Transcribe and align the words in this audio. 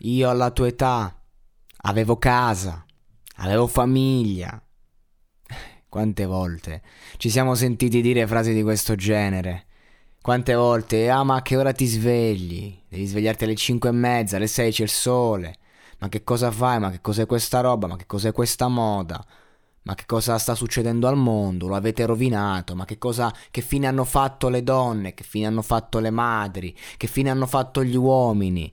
Io 0.00 0.28
alla 0.28 0.50
tua 0.50 0.66
età 0.66 1.22
avevo 1.82 2.16
casa, 2.16 2.84
avevo 3.36 3.68
famiglia. 3.68 4.60
Quante 5.88 6.24
volte 6.24 6.82
ci 7.16 7.30
siamo 7.30 7.54
sentiti 7.54 8.00
dire 8.00 8.26
frasi 8.26 8.52
di 8.52 8.62
questo 8.62 8.96
genere? 8.96 9.66
Quante 10.20 10.54
volte, 10.54 11.08
ah 11.10 11.22
ma 11.22 11.36
a 11.36 11.42
che 11.42 11.56
ora 11.56 11.72
ti 11.72 11.86
svegli? 11.86 12.76
Devi 12.88 13.06
svegliarti 13.06 13.44
alle 13.44 13.54
5 13.54 13.88
e 13.88 13.92
mezza, 13.92 14.36
alle 14.36 14.48
6 14.48 14.72
c'è 14.72 14.82
il 14.82 14.88
sole. 14.88 15.58
Ma 16.00 16.08
che 16.08 16.24
cosa 16.24 16.50
fai? 16.50 16.80
Ma 16.80 16.90
che 16.90 17.00
cos'è 17.00 17.24
questa 17.26 17.60
roba? 17.60 17.86
Ma 17.86 17.96
che 17.96 18.06
cos'è 18.06 18.32
questa 18.32 18.66
moda? 18.66 19.24
Ma 19.82 19.94
che 19.94 20.06
cosa 20.06 20.38
sta 20.38 20.56
succedendo 20.56 21.06
al 21.06 21.16
mondo? 21.16 21.68
Lo 21.68 21.76
avete 21.76 22.04
rovinato? 22.04 22.74
Ma 22.74 22.84
che 22.84 22.98
cosa, 22.98 23.32
che 23.52 23.60
fine 23.60 23.86
hanno 23.86 24.04
fatto 24.04 24.48
le 24.48 24.64
donne? 24.64 25.14
Che 25.14 25.22
fine 25.22 25.46
hanno 25.46 25.62
fatto 25.62 26.00
le 26.00 26.10
madri? 26.10 26.76
Che 26.96 27.06
fine 27.06 27.30
hanno 27.30 27.46
fatto 27.46 27.84
gli 27.84 27.94
uomini? 27.94 28.72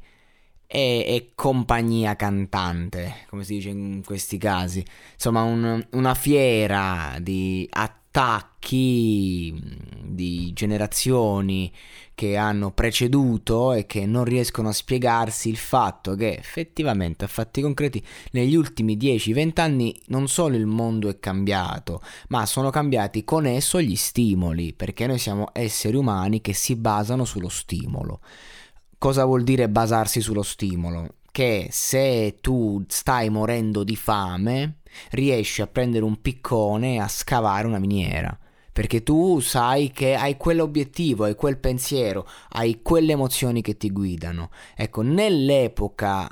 E, 0.74 1.04
e, 1.06 1.32
compagnia 1.36 2.16
cantante, 2.16 3.26
come 3.28 3.44
si 3.44 3.56
dice 3.56 3.70
in 3.70 4.02
questi 4.06 4.38
casi. 4.38 4.82
Insomma, 5.14 5.42
un, 5.42 5.86
una 5.92 6.14
fiera 6.14 7.18
di 7.20 7.68
attacchi 7.70 9.54
di 10.02 10.54
generazioni 10.54 11.70
che 12.16 12.38
hanno 12.38 12.72
preceduto 12.72 13.74
e 13.74 13.86
che 13.86 14.06
non 14.06 14.24
riescono 14.24 14.70
a 14.70 14.74
spiegarsi 14.74 15.50
il 15.50 15.58
fatto 15.58 16.16
che 16.16 16.38
effettivamente 16.38 17.26
a 17.26 17.28
fatti 17.28 17.62
concreti 17.62 18.02
negli 18.32 18.56
ultimi 18.56 18.96
10-20 18.96 19.60
anni 19.60 20.00
non 20.08 20.28
solo 20.28 20.56
il 20.56 20.68
mondo 20.68 21.10
è 21.10 21.20
cambiato, 21.20 22.02
ma 22.30 22.46
sono 22.46 22.70
cambiati 22.70 23.26
con 23.26 23.46
esso 23.46 23.82
gli 23.82 23.96
stimoli, 23.96 24.72
perché 24.72 25.06
noi 25.08 25.18
siamo 25.18 25.50
esseri 25.52 25.98
umani 25.98 26.40
che 26.40 26.54
si 26.54 26.76
basano 26.76 27.26
sullo 27.26 27.50
stimolo. 27.50 28.22
Cosa 29.02 29.26
vuol 29.26 29.42
dire 29.42 29.68
basarsi 29.68 30.22
sullo 30.22 30.44
stimolo? 30.44 31.16
Che 31.32 31.70
se 31.72 32.38
tu 32.40 32.86
stai 32.88 33.32
morendo 33.32 33.84
di 33.84 33.96
fame, 33.96 34.82
riesci 35.10 35.64
a 35.64 35.66
prendere 35.66 36.06
un 36.06 36.22
piccone 36.22 36.94
e 36.94 37.00
a 37.00 37.08
scavare 37.08 37.66
una 37.66 37.80
miniera. 37.80 38.38
Perché 38.72 39.02
tu 39.02 39.40
sai 39.40 39.90
che 39.90 40.14
hai 40.14 40.38
quell'obiettivo, 40.38 41.24
hai 41.24 41.34
quel 41.34 41.58
pensiero, 41.58 42.28
hai 42.50 42.84
quelle 42.84 43.14
emozioni 43.14 43.64
che 43.64 43.76
ti 43.76 43.90
guidano. 43.90 44.52
Ecco, 44.76 45.02
nell'epoca 45.02 46.30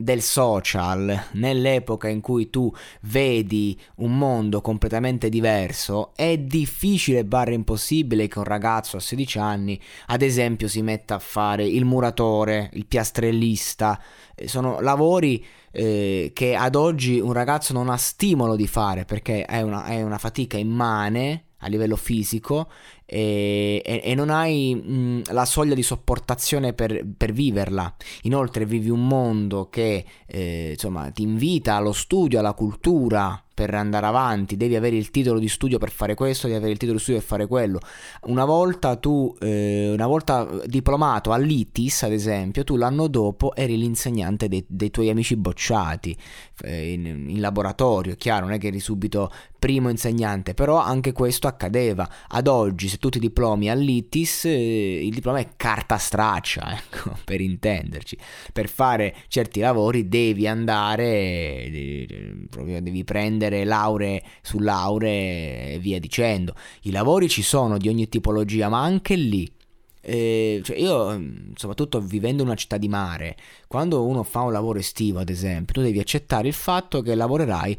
del 0.00 0.22
social, 0.22 1.24
nell'epoca 1.32 2.06
in 2.06 2.20
cui 2.20 2.50
tu 2.50 2.72
vedi 3.02 3.76
un 3.96 4.16
mondo 4.16 4.60
completamente 4.60 5.28
diverso, 5.28 6.12
è 6.14 6.38
difficile 6.38 7.24
barra 7.24 7.52
impossibile 7.52 8.28
che 8.28 8.38
un 8.38 8.44
ragazzo 8.44 8.96
a 8.96 9.00
16 9.00 9.38
anni, 9.40 9.80
ad 10.06 10.22
esempio, 10.22 10.68
si 10.68 10.82
metta 10.82 11.16
a 11.16 11.18
fare 11.18 11.66
il 11.66 11.84
muratore, 11.84 12.70
il 12.74 12.86
piastrellista. 12.86 14.00
Eh, 14.36 14.46
sono 14.46 14.78
lavori 14.80 15.44
eh, 15.72 16.30
che 16.32 16.54
ad 16.54 16.76
oggi 16.76 17.18
un 17.18 17.32
ragazzo 17.32 17.72
non 17.72 17.90
ha 17.90 17.96
stimolo 17.96 18.54
di 18.54 18.68
fare 18.68 19.04
perché 19.04 19.44
è 19.46 19.62
una, 19.62 19.84
è 19.86 20.00
una 20.02 20.18
fatica 20.18 20.56
immane 20.56 21.47
a 21.58 21.68
livello 21.68 21.96
fisico 21.96 22.68
e, 23.04 23.82
e, 23.84 24.00
e 24.04 24.14
non 24.14 24.30
hai 24.30 24.74
mh, 24.74 25.32
la 25.32 25.44
soglia 25.44 25.74
di 25.74 25.82
sopportazione 25.82 26.72
per, 26.72 27.04
per, 27.16 27.32
viverla. 27.32 27.94
Inoltre 28.22 28.66
vivi 28.66 28.90
un 28.90 29.06
mondo 29.06 29.68
che 29.70 30.04
eh, 30.26 30.70
insomma, 30.72 31.10
ti 31.10 31.22
invita 31.22 31.74
allo 31.74 31.92
studio, 31.92 32.38
alla 32.38 32.52
cultura, 32.52 33.42
per 33.58 33.74
andare 33.74 34.06
avanti, 34.06 34.56
devi 34.56 34.76
avere 34.76 34.94
il 34.94 35.10
titolo 35.10 35.40
di 35.40 35.48
studio 35.48 35.78
per 35.78 35.90
fare 35.90 36.14
questo, 36.14 36.46
devi 36.46 36.58
avere 36.58 36.72
il 36.74 36.78
titolo 36.78 36.96
di 36.96 37.02
studio 37.02 37.18
per 37.18 37.28
fare 37.28 37.46
quello. 37.48 37.80
Una 38.26 38.44
volta 38.44 38.94
tu, 38.94 39.34
eh, 39.40 39.90
una 39.92 40.06
volta 40.06 40.48
diplomato 40.66 41.32
all'ITIS, 41.32 42.04
ad 42.04 42.12
esempio, 42.12 42.62
tu 42.62 42.76
l'anno 42.76 43.08
dopo 43.08 43.56
eri 43.56 43.76
l'insegnante 43.76 44.46
dei, 44.46 44.64
dei 44.68 44.90
tuoi 44.92 45.10
amici 45.10 45.34
bocciati 45.34 46.16
eh, 46.62 46.92
in, 46.92 47.06
in, 47.30 47.40
laboratorio, 47.40 48.14
chiaro, 48.14 48.44
non 48.44 48.54
è 48.54 48.58
che 48.58 48.68
eri 48.68 48.78
subito 48.78 49.28
primo 49.58 49.88
insegnante, 49.88 50.54
però 50.54 50.78
anche 50.78 51.12
questo 51.12 51.48
accadeva. 51.48 52.08
Ad 52.28 52.46
oggi, 52.46 52.88
se 52.88 52.98
tu 52.98 53.08
ti 53.08 53.18
diplomi 53.18 53.68
all'ITIS, 53.68 54.44
eh, 54.46 55.04
il 55.04 55.12
diploma 55.12 55.40
è 55.40 55.48
carta 55.56 55.98
straccia, 55.98 56.72
ecco, 56.76 57.16
per 57.24 57.40
intenderci. 57.40 58.16
Per 58.52 58.68
fare 58.68 59.14
certi 59.28 59.60
lavori 59.60 60.08
devi 60.08 60.46
andare, 60.46 62.46
proprio 62.48 62.80
devi 62.80 63.04
prendere 63.04 63.64
lauree 63.64 64.22
su 64.42 64.58
lauree 64.58 65.74
e 65.74 65.78
via 65.78 65.98
dicendo. 65.98 66.54
I 66.82 66.90
lavori 66.90 67.28
ci 67.28 67.42
sono 67.42 67.78
di 67.78 67.88
ogni 67.88 68.08
tipologia, 68.08 68.68
ma 68.68 68.82
anche 68.82 69.16
lì. 69.16 69.50
Eh, 70.00 70.60
cioè 70.62 70.78
io, 70.78 71.20
soprattutto 71.54 72.00
vivendo 72.00 72.42
in 72.42 72.48
una 72.48 72.56
città 72.56 72.78
di 72.78 72.88
mare, 72.88 73.36
quando 73.66 74.06
uno 74.06 74.22
fa 74.22 74.40
un 74.40 74.52
lavoro 74.52 74.78
estivo, 74.78 75.18
ad 75.18 75.28
esempio, 75.28 75.74
tu 75.74 75.82
devi 75.82 75.98
accettare 75.98 76.48
il 76.48 76.54
fatto 76.54 77.02
che 77.02 77.14
lavorerai 77.14 77.76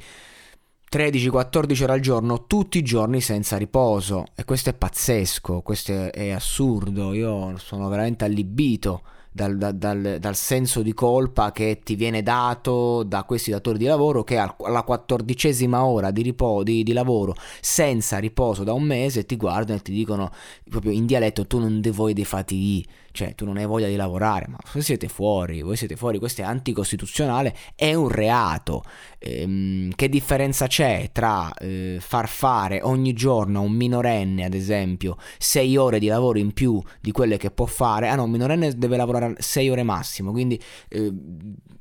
13-14 0.92 1.84
ore 1.84 1.94
al 1.94 2.00
giorno 2.00 2.46
tutti 2.48 2.78
i 2.80 2.84
giorni 2.84 3.22
senza 3.22 3.58
riposo. 3.58 4.26
E 4.36 4.44
questo 4.44 4.72
è 4.72 4.74
pazzesco, 4.74 5.62
questo 5.62 6.12
è 6.12 6.32
assurdo, 6.32 7.14
io 7.14 7.58
sono 7.58 7.88
veramente 7.90 8.26
allibito 8.26 9.04
dal, 9.48 9.76
dal, 9.78 10.18
dal, 10.20 10.36
senso 10.36 10.82
di 10.82 10.94
colpa 10.94 11.52
che 11.54 11.80
ti 11.82 11.96
viene 11.96 12.22
dato 12.22 13.04
da 13.04 13.24
questi 13.24 13.52
datori 13.52 13.78
di 13.78 13.86
lavoro 13.86 14.24
che 14.24 14.38
alla 14.38 14.84
quattordicesima 14.84 15.86
ora 15.86 16.12
di, 16.12 16.22
ripo, 16.22 16.64
di, 16.64 16.84
di, 16.84 16.92
lavoro 16.92 17.36
senza 17.62 18.18
riposo 18.18 18.64
da 18.64 18.74
un 18.74 18.84
mese 18.84 19.26
ti 19.26 19.38
guardano 19.38 19.80
e 19.80 19.82
ti 19.82 19.94
dicono 19.94 20.32
proprio 20.70 20.92
in 20.92 21.06
dialetto 21.06 21.48
tu 21.48 21.60
non 21.60 21.80
vuoi 21.92 22.14
dei 22.14 22.26
fatichi 22.26 22.86
cioè 23.12 23.36
tu 23.36 23.46
non 23.46 23.58
hai 23.58 23.66
voglia 23.66 23.88
di 23.88 23.96
lavorare, 23.96 24.48
ma 24.48 24.58
voi 24.72 24.82
siete 24.82 25.08
fuori, 25.08 25.62
voi 25.62 25.76
siete 25.76 25.96
fuori, 25.96 26.20
questo 26.20 26.42
è 26.42 26.46
anticostituzionale, 26.46 27.56
è 27.76 27.94
un 27.94 28.08
reato. 28.08 28.84
Ehm, 29.18 29.92
che 29.96 30.08
differenza 30.08 30.68
c'è 30.68 31.10
tra 31.12 31.52
eh, 31.56 31.98
far 32.00 32.30
fare 32.30 32.82
ogni 32.82 33.14
giorno 33.14 33.60
a 33.60 33.62
un 33.62 33.74
minorenne, 33.74 34.46
ad 34.46 34.54
esempio, 34.54 35.18
6 35.38 35.76
ore 35.78 36.00
di 36.00 36.08
lavoro 36.08 36.40
in 36.40 36.54
più 36.54 36.82
di 37.02 37.12
quelle 37.12 37.38
che 37.38 37.52
può 37.52 37.66
fare? 37.66 38.08
Ah 38.08 38.16
no, 38.16 38.24
un 38.24 38.32
minorenne 38.32 38.78
deve 38.78 38.96
lavorare 38.96 39.29
6 39.38 39.70
ore 39.70 39.84
massimo, 39.84 40.32
quindi 40.32 40.60
eh, 40.90 41.12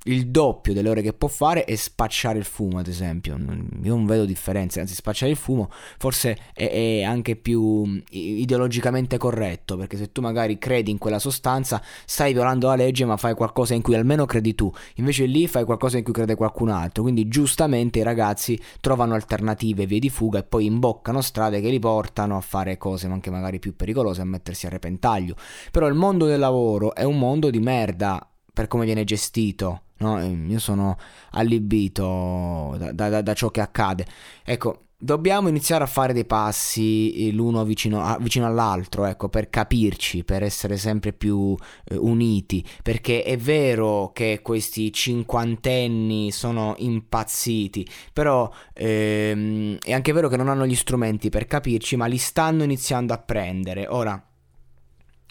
il 0.04 0.28
doppio 0.28 0.72
delle 0.72 0.88
ore 0.88 1.02
che 1.02 1.12
può 1.12 1.28
fare 1.28 1.64
è 1.64 1.74
spacciare 1.74 2.38
il 2.38 2.44
fumo, 2.44 2.78
ad 2.78 2.86
esempio. 2.86 3.36
Io 3.36 3.94
non 3.94 4.06
vedo 4.06 4.24
differenze, 4.24 4.80
anzi 4.80 4.94
spacciare 4.94 5.30
il 5.30 5.36
fumo 5.36 5.70
forse 5.98 6.36
è, 6.54 6.70
è 6.70 7.02
anche 7.02 7.36
più 7.36 8.02
ideologicamente 8.10 9.18
corretto, 9.18 9.76
perché 9.76 9.96
se 9.96 10.12
tu 10.12 10.20
magari 10.20 10.58
credi 10.58 10.90
in 10.90 10.98
quella 10.98 11.18
sostanza 11.18 11.82
stai 12.04 12.32
violando 12.32 12.68
la 12.68 12.76
legge 12.76 13.04
ma 13.04 13.16
fai 13.16 13.34
qualcosa 13.34 13.74
in 13.74 13.82
cui 13.82 13.94
almeno 13.94 14.24
credi 14.26 14.54
tu, 14.54 14.72
invece 14.96 15.26
lì 15.26 15.46
fai 15.46 15.64
qualcosa 15.64 15.98
in 15.98 16.04
cui 16.04 16.12
crede 16.12 16.34
qualcun 16.34 16.70
altro, 16.70 17.02
quindi 17.02 17.28
giustamente 17.28 17.98
i 17.98 18.02
ragazzi 18.02 18.58
trovano 18.80 19.14
alternative, 19.14 19.86
vie 19.86 19.98
di 19.98 20.10
fuga 20.10 20.40
e 20.40 20.42
poi 20.44 20.66
imboccano 20.66 21.20
strade 21.20 21.60
che 21.60 21.68
li 21.68 21.78
portano 21.78 22.36
a 22.36 22.40
fare 22.40 22.76
cose 22.78 23.06
anche 23.06 23.30
magari 23.30 23.58
più 23.58 23.74
pericolose, 23.74 24.20
a 24.20 24.24
mettersi 24.24 24.66
a 24.66 24.70
repentaglio. 24.70 25.34
Però 25.70 25.86
il 25.86 25.94
mondo 25.94 26.26
del 26.26 26.38
lavoro 26.38 26.94
è 26.94 27.02
un 27.02 27.18
mondo 27.18 27.27
di 27.36 27.60
merda 27.60 28.26
per 28.52 28.66
come 28.68 28.84
viene 28.84 29.04
gestito. 29.04 29.82
No? 29.98 30.20
Io 30.20 30.58
sono 30.58 30.96
allibito 31.32 32.76
da, 32.78 32.92
da, 32.92 33.20
da 33.20 33.34
ciò 33.34 33.50
che 33.50 33.60
accade. 33.60 34.06
Ecco, 34.44 34.88
dobbiamo 35.00 35.48
iniziare 35.48 35.84
a 35.84 35.86
fare 35.86 36.12
dei 36.12 36.24
passi 36.24 37.28
eh, 37.28 37.32
l'uno 37.32 37.64
vicino, 37.64 38.02
a, 38.02 38.18
vicino 38.20 38.46
all'altro, 38.46 39.04
ecco, 39.04 39.28
per 39.28 39.48
capirci, 39.48 40.24
per 40.24 40.42
essere 40.42 40.76
sempre 40.76 41.12
più 41.12 41.56
eh, 41.84 41.96
uniti, 41.96 42.64
perché 42.82 43.22
è 43.22 43.36
vero 43.36 44.10
che 44.12 44.40
questi 44.42 44.92
cinquantenni 44.92 46.32
sono 46.32 46.74
impazziti, 46.78 47.86
però 48.12 48.50
ehm, 48.74 49.78
è 49.82 49.92
anche 49.92 50.12
vero 50.12 50.28
che 50.28 50.36
non 50.36 50.48
hanno 50.48 50.66
gli 50.66 50.74
strumenti 50.74 51.28
per 51.28 51.46
capirci, 51.46 51.96
ma 51.96 52.06
li 52.06 52.18
stanno 52.18 52.64
iniziando 52.64 53.12
a 53.12 53.18
prendere. 53.18 53.86
Ora, 53.88 54.20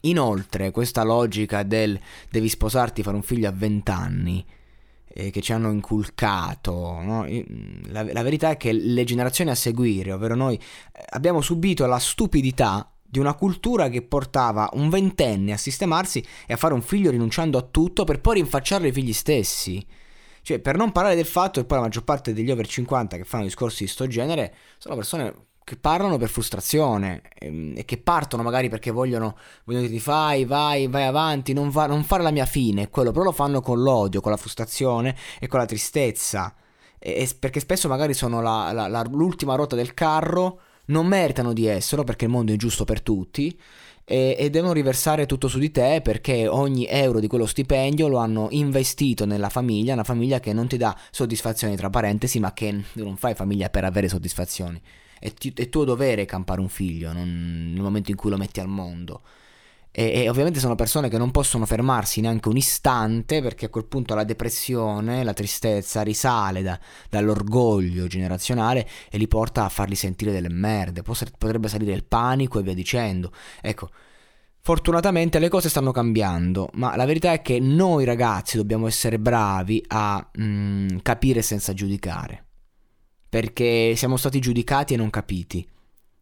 Inoltre, 0.01 0.71
questa 0.71 1.03
logica 1.03 1.63
del 1.63 1.99
devi 2.29 2.49
sposarti, 2.49 3.03
fare 3.03 3.15
un 3.15 3.23
figlio 3.23 3.47
a 3.47 3.51
20 3.51 3.91
anni, 3.91 4.45
eh, 5.07 5.31
che 5.31 5.41
ci 5.41 5.51
hanno 5.51 5.71
inculcato, 5.71 6.99
no? 7.01 7.25
la, 7.85 8.03
la, 8.03 8.21
verità 8.21 8.51
è 8.51 8.57
che 8.57 8.71
le 8.71 9.03
generazioni 9.03 9.49
a 9.49 9.55
seguire, 9.55 10.11
ovvero 10.11 10.35
noi, 10.35 10.55
eh, 10.55 11.03
abbiamo 11.09 11.41
subito 11.41 11.87
la 11.87 11.97
stupidità 11.97 12.91
di 13.09 13.19
una 13.19 13.33
cultura 13.33 13.89
che 13.89 14.03
portava 14.03 14.69
un 14.73 14.89
ventenne 14.89 15.53
a 15.53 15.57
sistemarsi 15.57 16.23
e 16.45 16.53
a 16.53 16.57
fare 16.57 16.73
un 16.73 16.81
figlio 16.81 17.09
rinunciando 17.09 17.57
a 17.57 17.61
tutto 17.61 18.03
per 18.03 18.19
poi 18.19 18.35
rinfacciarlo 18.35 18.85
ai 18.85 18.91
figli 18.91 19.13
stessi. 19.13 19.83
Cioè, 20.41 20.59
per 20.59 20.77
non 20.77 20.91
parlare 20.91 21.15
del 21.15 21.25
fatto 21.25 21.59
che 21.59 21.65
poi 21.65 21.77
la 21.77 21.83
maggior 21.83 22.03
parte 22.03 22.33
degli 22.33 22.51
over 22.51 22.67
50 22.67 23.17
che 23.17 23.23
fanno 23.23 23.43
discorsi 23.43 23.83
di 23.83 23.89
sto 23.89 24.07
genere 24.07 24.53
sono 24.77 24.95
persone 24.95 25.33
che 25.67 25.75
parlano 25.75 26.15
per 26.15 26.29
frustrazione 26.29 27.23
ehm, 27.37 27.73
e, 27.75 27.83
che 27.83 27.97
partono 27.97 28.41
magari 28.41 28.69
perché 28.69 28.89
vogliono, 28.89 29.35
vogliono 29.65 29.85
dire 29.85 29.99
fai, 29.99 30.45
vai, 30.45 30.87
vai 30.87 31.03
avanti, 31.03 31.51
non, 31.51 31.71
va, 31.71 31.87
non, 31.87 32.05
fare 32.05 32.23
la 32.23 32.31
mia 32.31 32.45
fine, 32.45 32.89
quello 32.89 33.11
però 33.11 33.25
lo 33.25 33.31
fanno 33.33 33.59
con 33.59 33.81
l'odio, 33.81 34.21
con 34.21 34.31
la 34.31 34.37
frustrazione 34.37 35.13
e 35.41 35.47
con 35.47 35.59
la 35.59 35.65
tristezza, 35.65 36.55
e, 36.97 37.11
e 37.11 37.29
perché 37.37 37.59
spesso 37.59 37.89
magari 37.89 38.13
sono 38.13 38.41
la, 38.41 38.71
la, 38.71 38.87
la, 38.87 39.03
l'ultima 39.11 39.55
ruota 39.55 39.75
del 39.75 39.93
carro, 39.93 40.61
non 40.85 41.05
meritano 41.05 41.51
di 41.51 41.65
esserlo 41.65 42.05
perché 42.05 42.23
il 42.23 42.31
mondo 42.31 42.51
è 42.51 42.53
ingiusto 42.53 42.85
per 42.85 43.01
tutti 43.01 43.59
e, 44.05 44.37
e 44.39 44.49
devono 44.49 44.71
riversare 44.71 45.25
tutto 45.25 45.49
su 45.49 45.59
di 45.59 45.69
te 45.69 45.99
perché 46.01 46.47
ogni 46.47 46.87
euro 46.87 47.19
di 47.19 47.27
quello 47.27 47.45
stipendio 47.45 48.07
lo 48.07 48.19
hanno 48.19 48.47
investito 48.51 49.25
nella 49.25 49.49
famiglia, 49.49 49.91
una 49.91 50.05
famiglia 50.05 50.39
che 50.39 50.53
non 50.53 50.69
ti 50.69 50.77
dà 50.77 50.97
soddisfazioni 51.11 51.75
tra 51.75 51.89
parentesi, 51.89 52.39
ma 52.39 52.53
che 52.53 52.83
non 52.93 53.17
fai 53.17 53.35
famiglia 53.35 53.67
per 53.67 53.83
avere 53.83 54.07
soddisfazioni 54.07 54.81
è, 55.19 55.33
ti, 55.33 55.53
è 55.55 55.69
tuo 55.69 55.83
dovere 55.83 56.25
campare 56.25 56.61
un 56.61 56.69
figlio 56.69 57.13
non, 57.13 57.71
nel 57.73 57.81
momento 57.81 58.11
in 58.11 58.17
cui 58.17 58.29
lo 58.29 58.37
metti 58.37 58.59
al 58.59 58.67
mondo. 58.67 59.21
E, 59.99 60.11
e, 60.11 60.29
ovviamente 60.29 60.59
sono 60.59 60.75
persone 60.75 61.09
che 61.09 61.17
non 61.17 61.31
possono 61.31 61.65
fermarsi 61.65 62.21
neanche 62.21 62.49
un 62.49 62.55
istante 62.55 63.41
perché 63.41 63.65
a 63.65 63.69
quel 63.69 63.85
punto 63.85 64.13
la 64.13 64.23
depressione, 64.23 65.23
la 65.23 65.33
tristezza 65.33 66.03
risale 66.03 66.61
da, 66.61 66.79
dall'orgoglio 67.09 68.05
generazionale 68.05 68.87
e 69.09 69.17
li 69.17 69.27
porta 69.27 69.65
a 69.65 69.69
farli 69.69 69.95
sentire 69.95 70.31
delle 70.31 70.49
merde. 70.49 71.01
Potrebbe 71.01 71.67
salire 71.67 71.93
il 71.93 72.03
panico 72.03 72.59
e 72.59 72.61
via 72.61 72.75
dicendo. 72.75 73.31
Ecco, 73.59 73.89
fortunatamente 74.61 75.39
le 75.39 75.49
cose 75.49 75.67
stanno 75.67 75.91
cambiando, 75.91 76.69
ma 76.73 76.95
la 76.95 77.05
verità 77.05 77.31
è 77.31 77.41
che 77.41 77.59
noi 77.59 78.05
ragazzi 78.05 78.57
dobbiamo 78.57 78.85
essere 78.85 79.17
bravi 79.17 79.83
a 79.87 80.29
mm, 80.39 80.97
capire 81.01 81.41
senza 81.41 81.73
giudicare 81.73 82.46
perché 83.29 83.93
siamo 83.95 84.17
stati 84.17 84.39
giudicati 84.39 84.93
e 84.93 84.97
non 84.97 85.09
capiti. 85.09 85.67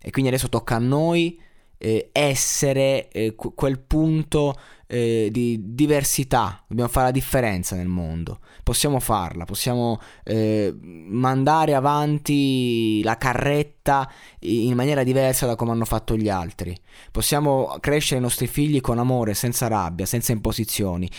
E 0.01 0.11
quindi 0.11 0.29
adesso 0.29 0.49
tocca 0.49 0.75
a 0.75 0.79
noi 0.79 1.39
eh, 1.77 2.09
essere 2.11 3.09
eh, 3.09 3.35
quel 3.35 3.79
punto 3.79 4.55
eh, 4.87 5.29
di 5.31 5.59
diversità, 5.73 6.63
dobbiamo 6.67 6.89
fare 6.89 7.07
la 7.07 7.11
differenza 7.11 7.75
nel 7.75 7.87
mondo, 7.87 8.39
possiamo 8.63 8.99
farla, 8.99 9.45
possiamo 9.45 9.99
eh, 10.23 10.73
mandare 10.81 11.73
avanti 11.73 13.01
la 13.03 13.17
carretta 13.17 14.09
in 14.39 14.73
maniera 14.75 15.03
diversa 15.03 15.45
da 15.45 15.55
come 15.55 15.71
hanno 15.71 15.85
fatto 15.85 16.15
gli 16.15 16.29
altri, 16.29 16.77
possiamo 17.11 17.77
crescere 17.79 18.19
i 18.19 18.23
nostri 18.23 18.47
figli 18.47 18.81
con 18.81 18.99
amore, 18.99 19.33
senza 19.33 19.67
rabbia, 19.67 20.05
senza 20.05 20.31
imposizioni, 20.31 21.09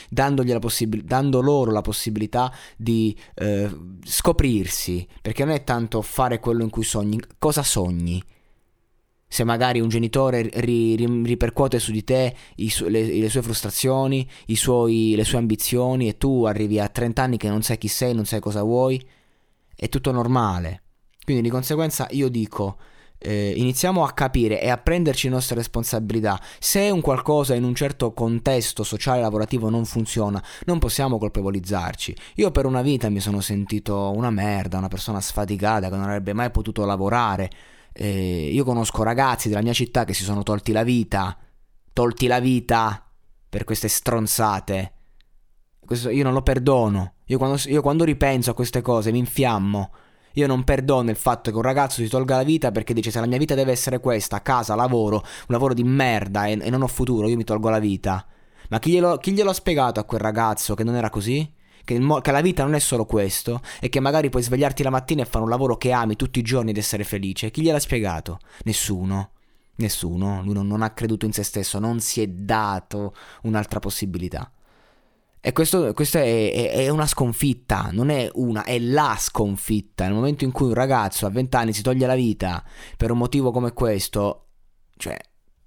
possib- 0.61 1.03
dando 1.03 1.41
loro 1.41 1.73
la 1.73 1.83
possibilità 1.83 2.53
di 2.77 3.17
eh, 3.35 3.69
scoprirsi, 4.05 5.07
perché 5.21 5.45
non 5.45 5.55
è 5.55 5.65
tanto 5.65 6.03
fare 6.03 6.39
quello 6.39 6.63
in 6.63 6.71
cui 6.71 6.85
sogni, 6.85 7.21
cosa 7.39 7.63
sogni 7.63 8.23
se 9.29 9.45
magari 9.45 9.81
un 9.81 9.89
genitore 9.89 10.43
ri, 10.55 10.95
ri, 10.95 11.23
ripercuote 11.25 11.79
su 11.79 11.91
di 11.91 12.05
te 12.05 12.35
su, 12.69 12.87
le, 12.87 13.05
le, 13.07 13.29
sue 13.29 13.43
frustrazioni, 13.43 14.29
suoi, 14.55 15.15
le 15.17 15.25
sue 15.25 15.39
ambizioni 15.39 16.09
e 16.09 16.17
tu 16.17 16.45
arrivi 16.45 16.79
a 16.79 16.89
30 16.89 17.23
anni 17.23 17.37
che 17.37 17.49
non 17.49 17.63
sai 17.63 17.79
chi 17.79 17.89
sei, 17.89 18.15
non 18.15 18.25
sai 18.25 18.41
cosa 18.41 18.63
vuoi, 18.63 19.05
è 19.75 19.89
tutto 19.89 20.13
normale. 20.13 20.83
Quindi 21.25 21.43
di 21.43 21.51
conseguenza 21.51 22.07
io 22.11 22.29
dico, 22.29 22.79
eh, 23.19 23.53
iniziamo 23.57 24.05
a 24.05 24.13
capire 24.13 24.61
e 24.61 24.69
a 24.69 24.79
prenderci 24.79 25.27
le 25.27 25.35
nostre 25.35 25.57
responsabilità. 25.57 26.41
Se 26.61 26.89
un 26.91 27.01
qualcosa 27.01 27.55
in 27.55 27.65
un 27.65 27.75
certo 27.75 28.13
contesto 28.13 28.85
sociale 28.85 29.21
lavorativo 29.21 29.69
non 29.69 29.85
funziona, 29.85 30.43
non 30.67 30.79
possiamo 30.79 31.19
colpevolizzarci. 31.19 32.17
Io 32.37 32.51
per 32.53 32.65
una 32.65 32.83
vita 32.83 33.09
mi 33.09 33.21
sono 33.21 33.41
sentito 33.41 34.13
una 34.15 34.31
merda, 34.31 34.79
una 34.79 34.89
persona 34.89 35.21
sfaticata 35.21 35.89
che 35.89 35.97
non 35.97 36.05
avrebbe 36.05 36.33
mai 36.33 36.51
potuto 36.51 36.85
lavorare 36.85 37.51
eh, 37.99 38.51
io 38.53 38.65
conosco 38.65 39.03
ragazzi 39.03 39.49
della 39.49 39.63
mia 39.63 39.73
città 39.73 40.05
che 40.05 40.13
si 40.13 40.23
sono 40.23 40.43
tolti 40.43 40.73
la 40.73 40.83
vita, 40.83 41.37
tolti 41.93 42.27
la 42.27 42.41
vita 42.41 43.09
per 43.49 43.65
queste 43.65 43.89
stronzate. 43.89 44.93
Questo 45.81 46.11
io 46.11 46.23
non 46.23 46.35
lo 46.35 46.43
perdono. 46.43 47.15
Io 47.27 47.39
quando, 47.39 47.59
io 47.67 47.81
quando 47.81 48.05
ripenso 48.05 48.51
a 48.51 48.55
queste 48.55 48.83
cose 48.83 49.13
mi 49.13 49.19
infiammo. 49.19 49.93
Io 50.35 50.47
non 50.47 50.65
perdono 50.65 51.09
il 51.09 51.17
fatto 51.17 51.51
che 51.51 51.57
un 51.57 51.63
ragazzo 51.63 52.03
si 52.03 52.09
tolga 52.09 52.37
la 52.37 52.43
vita 52.43 52.71
perché 52.71 52.93
dice 52.93 53.11
se 53.11 53.21
la 53.21 53.27
mia 53.27 53.39
vita 53.39 53.55
deve 53.55 53.73
essere 53.73 54.01
questa, 54.01 54.43
casa, 54.43 54.75
lavoro, 54.75 55.17
un 55.17 55.47
lavoro 55.47 55.73
di 55.73 55.83
merda 55.83 56.45
e, 56.47 56.59
e 56.61 56.69
non 56.69 56.83
ho 56.83 56.87
futuro, 56.89 57.29
io 57.29 57.37
mi 57.37 57.45
tolgo 57.45 57.71
la 57.71 57.79
vita. 57.79 58.27
Ma 58.69 58.79
chi 58.79 58.91
glielo, 58.91 59.17
chi 59.17 59.33
glielo 59.33 59.49
ha 59.49 59.55
spiegato 59.55 60.01
a 60.01 60.05
quel 60.05 60.21
ragazzo 60.21 60.75
che 60.75 60.85
non 60.85 60.97
era 60.97 61.09
così? 61.09 61.51
Che, 61.87 62.01
mo- 62.01 62.21
che, 62.21 62.33
la 62.33 62.41
vita 62.41 62.65
non 62.65 62.75
è 62.75 62.81
solo 62.81 63.07
questo 63.07 63.63
e 63.81 63.89
che 63.89 64.01
magari 64.01 64.29
puoi 64.29 64.43
svegliarti 64.43 64.83
la 64.83 64.91
mattina 64.91 65.23
e 65.23 65.25
fare 65.25 65.45
un 65.45 65.51
lavoro 65.51 65.77
che 65.77 65.93
ami 65.93 66.17
tutti 66.17 66.41
i 66.41 66.43
giorni 66.43 66.71
ed 66.71 66.77
essere 66.77 67.05
felice. 67.05 67.53
Chi 67.53 67.63
gliel'ha 67.63 67.79
spiegato? 67.79 68.41
Nessuno. 68.65 69.31
Nessuno. 69.77 70.43
Lui 70.43 70.53
non, 70.53 70.67
non 70.67 70.83
ha 70.83 70.91
creduto 70.91 71.27
in 71.27 71.33
se 71.33 71.45
stesso, 71.45 71.79
non 71.79 72.01
si 72.01 72.21
è 72.21 72.27
dato 72.27 73.15
un'altra 73.43 73.79
possibilità. 73.79 74.51
E 75.41 75.53
questa 75.53 75.93
è, 76.19 76.53
è, 76.53 76.71
è, 76.73 76.89
una 76.89 77.07
sconfitta, 77.07 77.91
non 77.93 78.11
è 78.11 78.29
una, 78.35 78.65
è 78.65 78.81
la 78.81 79.15
sconfitta. 79.17 80.05
Nel 80.07 80.15
momento 80.15 80.43
in 80.43 80.51
cui 80.51 80.67
un 80.67 80.75
ragazzo 80.75 81.25
a 81.25 81.31
20 81.31 81.57
anni 81.57 81.73
si 81.73 81.83
toglie 81.83 82.07
la 82.07 82.17
vita 82.17 82.65
per 82.97 83.13
un 83.13 83.19
motivo 83.19 83.53
come 83.53 83.73
questo, 83.73 84.49
cioè, 84.97 85.17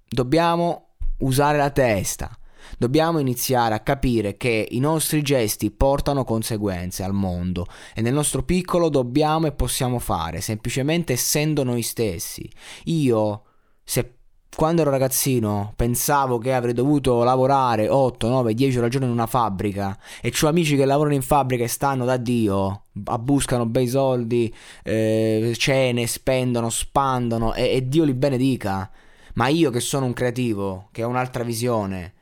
dobbiamo 0.06 0.96
usare 1.20 1.56
la 1.56 1.70
testa. 1.70 2.30
Dobbiamo 2.78 3.18
iniziare 3.18 3.74
a 3.74 3.80
capire 3.80 4.36
che 4.36 4.68
i 4.70 4.78
nostri 4.78 5.22
gesti 5.22 5.70
portano 5.70 6.24
conseguenze 6.24 7.02
al 7.02 7.12
mondo 7.12 7.66
e 7.94 8.00
nel 8.00 8.14
nostro 8.14 8.42
piccolo 8.42 8.88
dobbiamo 8.88 9.46
e 9.46 9.52
possiamo 9.52 9.98
fare, 9.98 10.40
semplicemente 10.40 11.12
essendo 11.14 11.62
noi 11.62 11.82
stessi. 11.82 12.50
Io, 12.84 13.42
se 13.84 14.14
quando 14.54 14.82
ero 14.82 14.90
ragazzino 14.90 15.72
pensavo 15.76 16.38
che 16.38 16.52
avrei 16.52 16.74
dovuto 16.74 17.22
lavorare 17.22 17.88
8, 17.88 18.28
9, 18.28 18.54
10 18.54 18.76
ore 18.76 18.86
al 18.86 18.90
giorno 18.90 19.06
in 19.06 19.12
una 19.12 19.26
fabbrica 19.26 19.96
e 20.20 20.32
ho 20.42 20.48
amici 20.48 20.76
che 20.76 20.84
lavorano 20.84 21.14
in 21.14 21.22
fabbrica 21.22 21.64
e 21.64 21.68
stanno 21.68 22.04
da 22.04 22.16
Dio, 22.16 22.86
abbuscano 23.04 23.66
bei 23.66 23.86
soldi, 23.86 24.52
eh, 24.82 25.54
cene, 25.56 26.06
spendono, 26.06 26.68
spandono 26.68 27.54
e, 27.54 27.76
e 27.76 27.88
Dio 27.88 28.04
li 28.04 28.14
benedica. 28.14 28.90
Ma 29.34 29.46
io 29.46 29.70
che 29.70 29.80
sono 29.80 30.06
un 30.06 30.12
creativo, 30.12 30.88
che 30.90 31.04
ho 31.04 31.08
un'altra 31.08 31.44
visione, 31.44 32.14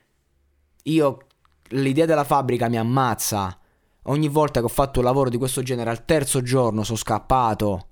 io 0.85 1.19
l'idea 1.71 2.07
della 2.07 2.25
fabbrica 2.25 2.69
mi 2.69 2.79
ammazza. 2.79 3.59
Ogni 4.05 4.29
volta 4.29 4.61
che 4.61 4.67
ho 4.67 4.71
fatto 4.71 5.01
un 5.01 5.05
lavoro 5.05 5.29
di 5.29 5.37
questo 5.37 5.63
genere 5.63 5.91
al 5.91 6.05
terzo 6.05 6.41
giorno 6.43 6.83
sono 6.83 6.97
scappato. 6.97 7.87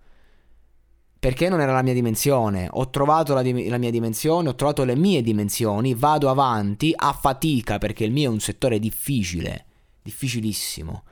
Perché 1.18 1.48
non 1.48 1.60
era 1.60 1.72
la 1.72 1.82
mia 1.82 1.92
dimensione. 1.92 2.68
Ho 2.70 2.88
trovato 2.88 3.34
la, 3.34 3.42
di- 3.42 3.68
la, 3.68 3.78
mia 3.78 3.90
dimensione, 3.90 4.48
ho 4.48 4.54
trovato 4.54 4.84
le 4.84 4.96
mie 4.96 5.22
dimensioni, 5.22 5.94
vado 5.94 6.30
avanti 6.30 6.92
a 6.94 7.12
fatica 7.12 7.78
perché 7.78 8.04
il 8.04 8.12
mio 8.12 8.30
è 8.30 8.32
un 8.32 8.40
settore 8.40 8.78
difficile, 8.78 9.64
difficilissimo. 10.02 11.02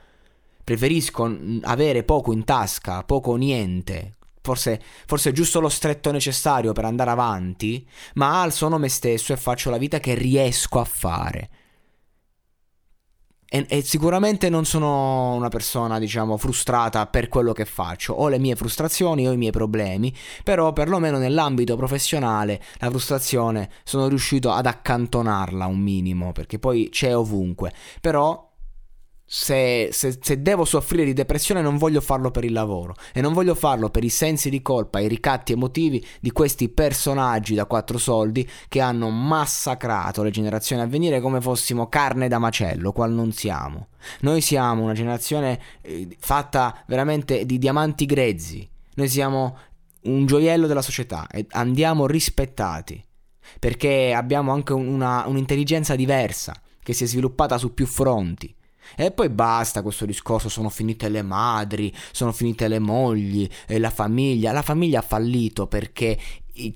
Preferisco 0.63 1.37
avere 1.63 2.03
poco 2.03 2.31
in 2.31 2.43
tasca, 2.43 3.03
poco 3.03 3.31
o 3.31 3.35
niente, 3.35 4.13
forse, 4.41 4.81
forse 5.05 5.31
giusto 5.31 5.59
lo 5.59 5.69
stretto 5.69 6.11
necessario 6.11 6.71
per 6.71 6.85
andare 6.85 7.11
avanti, 7.11 7.87
ma 8.15 8.47
sono 8.49 8.79
me 8.79 8.89
stesso 8.89 9.33
e 9.33 9.37
faccio 9.37 9.69
la 9.69 9.77
vita 9.77 9.99
che 9.99 10.15
riesco 10.15 10.79
a 10.79 10.85
fare. 10.85 11.49
E, 13.55 13.65
e, 13.69 13.81
sicuramente 13.83 14.49
non 14.49 14.65
sono 14.65 15.33
una 15.33 15.47
persona, 15.47 15.97
diciamo, 15.97 16.35
frustrata 16.35 17.07
per 17.07 17.29
quello 17.29 17.53
che 17.53 17.63
faccio. 17.63 18.11
Ho 18.11 18.27
le 18.27 18.37
mie 18.37 18.57
frustrazioni, 18.57 19.25
ho 19.25 19.31
i 19.31 19.37
miei 19.37 19.51
problemi, 19.51 20.13
però 20.43 20.73
perlomeno 20.73 21.17
nell'ambito 21.17 21.77
professionale 21.77 22.61
la 22.79 22.89
frustrazione 22.89 23.69
sono 23.85 24.09
riuscito 24.09 24.51
ad 24.51 24.65
accantonarla 24.65 25.67
un 25.67 25.79
minimo, 25.79 26.33
perché 26.33 26.59
poi 26.59 26.89
c'è 26.89 27.15
ovunque. 27.15 27.71
Però 28.01 28.54
se, 29.27 29.89
se, 29.91 30.19
se, 30.21 30.41
devo 30.43 30.65
soffrire 30.65 31.03
di 31.03 31.13
depressione 31.13 31.59
non 31.59 31.77
voglio 31.77 31.99
farlo 31.99 32.29
per 32.29 32.43
il 32.43 32.53
lavoro 32.53 32.93
e 33.11 33.21
non 33.21 33.33
voglio 33.33 33.55
farlo 33.55 33.89
per 33.89 34.03
i 34.03 34.09
sensi 34.09 34.51
di 34.51 34.61
colpa 34.61 34.99
i 34.99 35.07
ricatti 35.07 35.51
emotivi 35.51 36.05
di 36.19 36.31
questi 36.31 36.69
personaggi 36.69 37.55
da 37.55 37.65
quattro 37.65 37.97
soldi 37.97 38.47
che 38.67 38.81
hanno 38.81 39.09
massacrato 39.09 40.21
le 40.21 40.29
generazioni 40.29 40.83
a 40.83 40.85
venire 40.85 41.21
come 41.21 41.41
fossimo 41.41 41.89
carne 41.89 42.27
da 42.27 42.37
macello, 42.37 42.91
qual 42.91 43.11
non 43.11 43.31
siamo. 43.31 43.87
Noi 44.19 44.41
siamo 44.41 44.83
una 44.83 44.93
generazione 44.93 45.59
eh, 45.81 46.07
fatta 46.19 46.83
veramente 46.85 47.47
di 47.47 47.57
diamanti 47.57 48.05
grezzi, 48.05 48.69
noi 48.93 49.09
siamo 49.09 49.57
un 50.03 50.27
gioiello 50.27 50.67
della 50.67 50.83
società 50.83 51.25
e 51.31 51.47
andiamo 51.49 52.05
rispettati 52.05 53.03
perché 53.59 54.13
abbiamo 54.13 54.51
anche 54.51 54.73
una, 54.73 55.25
un'intelligenza 55.25 55.95
diversa 55.95 56.53
che 56.83 56.93
si 56.93 57.05
è 57.05 57.07
sviluppata 57.07 57.57
su 57.57 57.73
più 57.73 57.87
fronti 57.87 58.55
e 58.95 59.11
poi 59.11 59.29
basta 59.29 59.81
questo 59.81 60.05
discorso, 60.05 60.49
sono 60.49 60.69
finite 60.69 61.09
le 61.09 61.21
madri, 61.21 61.93
sono 62.11 62.31
finite 62.31 62.67
le 62.67 62.79
mogli, 62.79 63.47
e 63.67 63.79
la 63.79 63.89
famiglia. 63.89 64.51
La 64.51 64.61
famiglia 64.61 64.99
ha 64.99 65.03
fallito 65.03 65.67
perché 65.67 66.17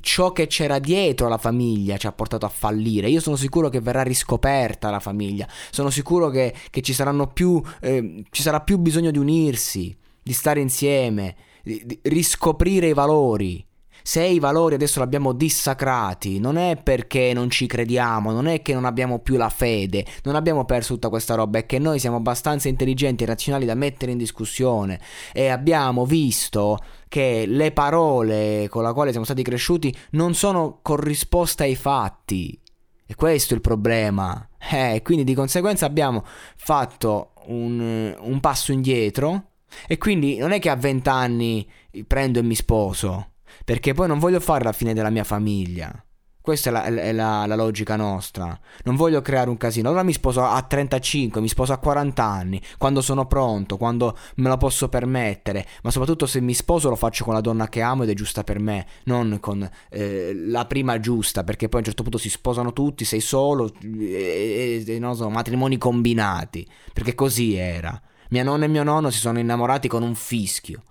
ciò 0.01 0.32
che 0.34 0.48
c'era 0.48 0.78
dietro 0.80 1.30
la 1.30 1.38
famiglia 1.38 1.98
ci 1.98 2.08
ha 2.08 2.12
portato 2.12 2.46
a 2.46 2.50
fallire. 2.50 3.10
Io 3.10 3.22
sono 3.22 3.36
sicuro 3.36 3.70
che 3.70 3.80
verrà 3.80 4.04
riscoperta 4.04 4.89
la 4.89 5.00
famiglia, 5.00 5.48
sono 5.72 5.89
sicuro 5.89 6.30
che, 6.30 6.54
che 6.70 6.82
ci, 6.82 6.96
più, 7.34 7.62
eh, 7.82 8.24
ci 8.30 8.42
sarà 8.42 8.62
più 8.62 8.78
bisogno 8.78 9.12
di 9.12 9.18
unirsi, 9.18 9.96
di 10.22 10.34
stare 10.34 10.60
insieme, 10.60 11.36
di, 11.63 11.82
di 11.86 12.00
riscoprire 12.04 12.89
i 12.89 12.94
valori 12.94 13.68
se 14.10 14.24
i 14.24 14.39
valori 14.39 14.74
adesso 14.74 14.98
li 14.98 15.06
abbiamo 15.06 15.34
dissacrati, 15.34 16.39
non 16.39 16.58
è 16.58 16.82
perché 16.82 17.32
non 17.32 17.51
ci 17.51 17.68
crediamo, 17.68 18.32
non 18.32 18.48
è 18.48 18.63
che 18.63 18.74
non 18.74 18.86
abbiamo 18.86 19.20
più 19.20 19.38
la 19.38 19.50
fede, 19.50 20.04
non 20.24 20.34
abbiamo 20.34 20.66
perso 20.66 20.96
tutta 20.96 21.10
questa 21.10 21.36
roba, 21.36 21.60
è 21.60 21.68
che 21.68 21.78
noi 21.78 22.00
siamo 22.00 22.16
abbastanza 22.16 22.70
intelligenti 22.70 23.22
e 23.22 23.28
razionali 23.28 23.68
da 23.68 23.75
mettere 23.75 24.12
in 24.12 24.18
discussione 24.18 25.00
e 25.32 25.50
abbiamo 25.50 26.08
visto 26.08 26.80
che 27.08 27.44
le 27.46 27.72
parole 27.72 28.66
con 28.68 28.84
le 28.84 28.94
quali 28.94 29.12
siamo 29.12 29.25
stati 29.25 29.44
cresciuti 29.44 29.96
non 30.13 30.34
sono 30.34 30.80
corrisposte 30.82 31.66
ai 31.66 31.75
fatti. 31.75 32.60
E 33.06 33.13
questo 33.13 33.54
è 33.54 33.58
il 33.58 33.62
problema. 33.62 34.50
Eh, 34.72 35.01
quindi 35.04 35.24
di 35.24 35.36
conseguenza 35.36 35.86
abbiamo 35.86 36.25
fatto 36.56 37.34
un, 37.46 38.16
un 38.20 38.39
passo 38.39 38.72
indietro 38.72 39.51
e 39.86 40.00
quindi 40.00 40.38
non 40.38 40.51
è 40.51 40.58
che 40.58 40.72
a 40.72 40.75
vent'anni 40.75 41.70
prendo 42.08 42.39
e 42.39 42.42
mi 42.42 42.56
sposo 42.56 43.34
perché 43.65 43.94
poi 43.94 44.08
non 44.08 44.20
voglio 44.20 44.39
fare 44.39 44.63
la 44.63 44.72
fine 44.72 44.94
della 44.94 45.10
mia 45.10 45.24
famiglia. 45.24 46.03
Questa 46.41 46.70
è, 46.70 46.72
la, 46.72 46.84
è 46.86 47.12
la, 47.12 47.46
la, 47.46 47.56
logica 47.56 47.96
nostra. 47.96 48.58
Non 48.86 48.96
voglio 48.96 49.22
creare 49.22 49.50
un 49.50 49.58
casino. 49.58 49.89
Allora 49.89 50.03
mi 50.03 50.13
sposo 50.13 50.41
a 50.44 50.60
35, 50.62 51.41
mi 51.41 51.50
sposo 51.50 51.74
a 51.74 51.77
40 51.77 52.24
anni, 52.24 52.62
quando 52.77 53.01
sono 53.01 53.27
pronto, 53.27 53.77
quando 53.77 54.18
me 54.38 54.48
lo 54.48 54.58
posso 54.58 54.88
permettere. 54.88 55.68
Ma 55.84 55.91
soprattutto 55.91 56.25
se 56.25 56.39
mi 56.39 56.53
sposo 56.53 56.89
lo 56.89 56.96
faccio 56.96 57.25
con 57.25 57.34
la 57.34 57.41
donna 57.41 57.68
che 57.68 57.82
amo 57.82 58.01
ed 58.01 58.10
è 58.10 58.13
giusta 58.13 58.44
per 58.44 58.58
me, 58.58 58.88
non 59.03 59.38
con 59.39 59.70
eh, 59.89 60.34
la 60.34 60.65
prima 60.65 61.00
giusta, 61.00 61.44
perché 61.44 61.68
poi 61.68 61.75
a 61.75 61.84
un 61.84 61.86
certo 61.86 62.03
punto 62.03 62.18
si 62.18 62.29
sposano 62.29 62.74
tutti, 62.74 63.06
sei 63.06 63.22
solo, 63.22 63.72
e, 64.00 64.84
e, 64.88 64.98
non 64.98 65.15
so, 65.15 65.29
matrimoni 65.29 65.77
combinati. 65.77 66.65
Perché 66.94 67.13
così 67.13 67.56
era. 67.56 68.01
Mia 68.29 68.44
nonna 68.44 68.65
e 68.65 68.70
mio 68.70 68.84
nonno 68.84 69.10
si 69.12 69.20
sono 69.20 69.39
innamorati 69.39 69.88
con 69.88 70.03
un 70.03 70.15
fischio. 70.15 70.84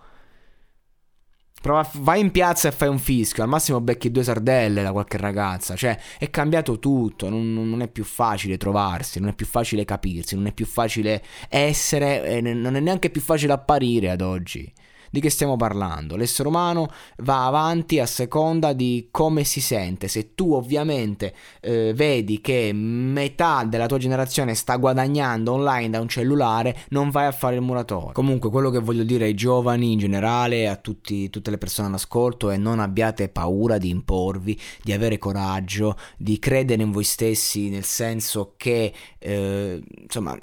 Prova, 1.61 1.89
vai 1.95 2.21
in 2.21 2.31
piazza 2.31 2.69
e 2.69 2.73
fai 2.73 2.89
un 2.89 2.99
fischio, 2.99 3.43
al 3.43 3.49
massimo 3.49 3.81
becchi 3.81 4.11
due 4.11 4.23
sardelle 4.23 4.83
da 4.83 4.93
qualche 4.93 5.17
ragazza, 5.17 5.75
cioè 5.75 5.99
è 6.19 6.31
cambiato 6.31 6.79
tutto, 6.79 7.29
non, 7.29 7.53
non, 7.53 7.83
è 7.83 7.89
più 7.89 8.05
facile 8.05 8.57
trovarsi, 8.57 9.19
non 9.19 9.31
è 9.31 9.35
più 9.35 9.47
facile 9.47 9.85
capirsi, 9.85 10.37
non 10.37 10.47
è 10.47 10.53
più 10.53 10.67
facile 10.67 11.23
essere, 11.49 12.25
e 12.25 12.41
non 12.41 12.77
è 12.77 12.81
neanche 12.81 13.11
più 13.11 13.21
facile 13.21 13.53
apparire 13.53 14.11
ad 14.11 14.21
oggi. 14.21 14.73
Di 15.11 15.21
che 15.21 15.31
stiamo 15.31 15.57
parlando? 15.57 16.17
L'essere 16.17 16.49
umano 16.49 16.91
va 17.19 17.47
avanti 17.47 17.99
a 17.99 18.07
seconda 18.07 18.73
di 18.73 19.09
come 19.11 19.45
si 19.45 19.61
sente. 19.61 20.09
Se 20.09 20.35
tu 20.35 20.53
ovviamente 20.53 21.35
eh, 21.61 21.93
vedi 21.95 22.41
che 22.41 22.73
metà 22.73 23.65
della 23.65 23.87
tua 23.87 23.99
generazione 23.99 24.55
sta 24.55 24.77
guadagnando 24.77 25.53
online 25.53 25.91
da 25.91 26.01
un 26.01 26.09
cellulare, 26.09 26.77
non 26.91 27.11
vai 27.11 27.27
a 27.27 27.33
fare 27.33 27.57
il 27.57 27.63
muratore. 27.63 28.13
Comunque 28.13 28.51
quello 28.51 28.71
che 28.71 28.79
voglio 28.79 29.05
dire 29.05 29.25
ai 29.25 29.35
giovani 29.35 29.93
in 29.93 29.99
generale, 29.99 30.69
a 30.69 30.77
tutti, 30.77 31.31
tutte 31.31 31.51
le 31.51 31.59
persone 31.59 31.89
all'ascolto, 31.89 32.51
è 32.51 32.57
non 32.57 32.81
abbiate 32.81 33.29
paura 33.29 33.79
di 33.79 33.89
imporvi, 33.89 34.59
di 34.83 34.93
avere 34.93 35.19
coraggio, 35.19 35.97
di 36.17 36.39
credere 36.39 36.83
in 36.83 36.91
voi 36.91 37.05
stessi, 37.05 37.69
nel 37.69 37.85
senso 37.85 38.55
che 38.57 38.93
eh, 39.19 39.83
insomma 40.03 40.39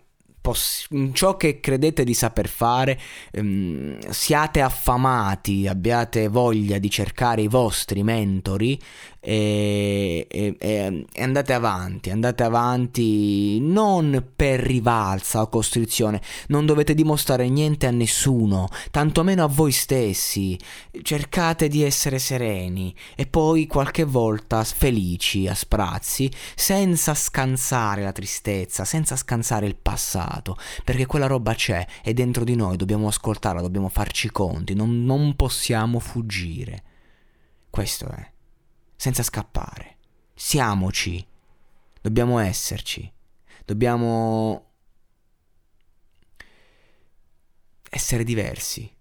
poss- 0.46 0.88
ciò 1.14 1.38
che 1.38 1.60
credete 1.60 2.04
di 2.04 2.14
saper 2.14 2.48
fare, 2.48 3.00
ehm, 3.32 3.98
siate 4.10 4.62
affamati, 4.62 5.66
abbiate 5.66 6.28
voglia 6.28 6.78
di 6.78 6.92
cercare 6.92 7.42
i 7.42 7.48
vostri 7.48 8.04
mentori 8.04 8.80
e, 9.28 10.28
e, 10.30 10.56
e, 10.60 11.06
andate 11.20 11.54
avanti, 11.54 12.12
andate 12.12 12.44
avanti 12.44 13.60
non 13.60 14.24
per 14.36 14.60
rivalsa 14.60 15.42
o 15.42 15.50
costrizione, 15.50 16.22
non 16.50 16.68
dovete 16.68 16.94
dimostrare 16.94 17.50
niente 17.50 17.88
a 17.88 17.92
nessuno, 17.92 18.68
tantomeno 18.92 19.44
a 19.44 19.48
voi 19.48 19.72
stessi, 19.72 20.60
cercate 21.02 21.68
di 21.68 21.82
essere 21.82 22.20
sereni 22.20 22.94
e 23.16 23.26
poi 23.26 23.66
qualche 23.66 24.04
volta 24.04 24.64
felici 24.64 25.48
a 25.48 25.56
sprazzi, 25.56 26.32
senza 26.54 27.16
scansare 27.16 28.04
la 28.04 28.12
tristezza, 28.12 28.86
senza 28.86 29.16
scansare 29.16 29.66
il 29.66 29.76
passato, 29.76 30.56
perché 30.84 31.08
quella 31.08 31.26
roba 31.26 31.56
c'è 31.56 31.84
e 32.04 32.14
dentro 32.14 32.44
di 32.44 32.56
noi 32.56 32.78
dobbiamo 32.78 33.08
ascoltarla, 33.08 33.62
dobbiamo 33.62 33.90
farci 33.90 34.30
conti, 34.30 34.76
non, 34.76 35.04
non 35.04 35.36
possiamo 35.36 35.98
fuggire. 35.98 36.84
Questo 37.72 38.06
è 38.06 38.34
senza 38.96 39.24
scappare. 39.24 39.98
Siamoci. 40.34 41.26
Dobbiamo 42.02 42.40
esserci. 42.40 43.12
Dobbiamo 43.66 44.72
essere 47.90 48.24
diversi. 48.24 48.94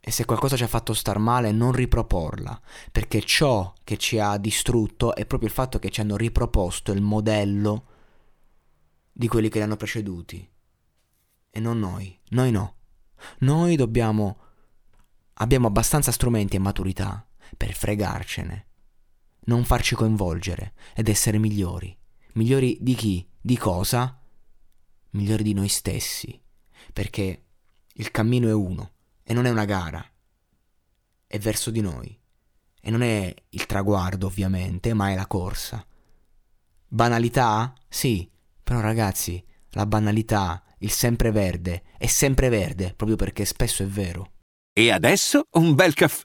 E 0.00 0.10
se 0.10 0.24
qualcosa 0.24 0.56
ci 0.56 0.62
ha 0.62 0.68
fatto 0.68 0.94
star 0.94 1.18
male, 1.18 1.52
non 1.52 1.72
riproporla, 1.72 2.60
perché 2.92 3.20
ciò 3.20 3.72
che 3.84 3.98
ci 3.98 4.18
ha 4.18 4.38
distrutto 4.38 5.14
è 5.14 5.26
proprio 5.26 5.48
il 5.48 5.54
fatto 5.54 5.78
che 5.78 5.90
ci 5.90 6.00
hanno 6.00 6.16
riproposto 6.16 6.92
il 6.92 7.02
modello 7.02 7.86
di 9.12 9.28
quelli 9.28 9.48
che 9.48 9.58
li 9.58 9.64
hanno 9.64 9.76
preceduti. 9.76 10.48
E 11.50 11.60
non 11.60 11.78
noi, 11.78 12.18
noi 12.28 12.50
no. 12.50 12.76
Noi 13.40 13.76
dobbiamo... 13.76 14.38
abbiamo 15.34 15.66
abbastanza 15.66 16.12
strumenti 16.12 16.56
e 16.56 16.60
maturità 16.60 17.27
per 17.56 17.72
fregarcene, 17.72 18.66
non 19.48 19.64
farci 19.64 19.94
coinvolgere 19.94 20.74
ed 20.94 21.08
essere 21.08 21.38
migliori. 21.38 21.96
Migliori 22.34 22.78
di 22.80 22.94
chi? 22.94 23.28
Di 23.40 23.56
cosa? 23.56 24.20
Migliori 25.10 25.42
di 25.42 25.54
noi 25.54 25.68
stessi, 25.68 26.40
perché 26.92 27.44
il 27.94 28.10
cammino 28.10 28.48
è 28.48 28.52
uno 28.52 28.92
e 29.22 29.32
non 29.34 29.46
è 29.46 29.50
una 29.50 29.64
gara, 29.64 30.04
è 31.26 31.38
verso 31.38 31.70
di 31.70 31.80
noi. 31.80 32.16
E 32.80 32.90
non 32.90 33.02
è 33.02 33.34
il 33.50 33.66
traguardo, 33.66 34.26
ovviamente, 34.26 34.94
ma 34.94 35.10
è 35.10 35.14
la 35.14 35.26
corsa. 35.26 35.84
Banalità? 36.86 37.74
Sì, 37.88 38.30
però 38.62 38.80
ragazzi, 38.80 39.44
la 39.70 39.84
banalità, 39.84 40.62
il 40.78 40.90
sempreverde, 40.90 41.82
è 41.98 42.06
sempreverde 42.06 42.94
proprio 42.94 43.16
perché 43.16 43.44
spesso 43.44 43.82
è 43.82 43.86
vero. 43.86 44.32
E 44.72 44.90
adesso 44.90 45.46
un 45.52 45.74
bel 45.74 45.94
caffè 45.94 46.24